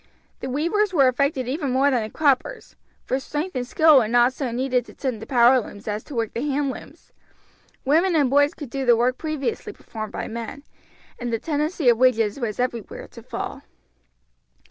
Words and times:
The 0.39 0.49
weavers 0.49 0.93
were 0.95 1.07
affected 1.07 1.47
even 1.47 1.69
more 1.69 1.91
than 1.91 2.01
the 2.01 2.09
croppers, 2.09 2.75
for 3.05 3.19
strength 3.19 3.55
and 3.55 3.67
skill 3.67 3.99
were 3.99 4.07
not 4.07 4.33
so 4.33 4.49
needed 4.49 4.83
to 4.87 4.95
tend 4.95 5.21
the 5.21 5.27
power 5.27 5.59
looms 5.61 5.87
as 5.87 6.03
to 6.05 6.15
work 6.15 6.33
the 6.33 6.41
hand 6.41 6.71
looms. 6.71 7.11
Women 7.85 8.15
and 8.15 8.27
boys 8.27 8.55
could 8.55 8.71
do 8.71 8.83
the 8.83 8.97
work 8.97 9.19
previously 9.19 9.73
performed 9.73 10.11
by 10.13 10.27
men, 10.27 10.63
and 11.19 11.31
the 11.31 11.37
tendency 11.37 11.87
of 11.87 11.99
wages 11.99 12.39
was 12.39 12.59
everywhere 12.59 13.09
to 13.09 13.21
fall. 13.21 13.61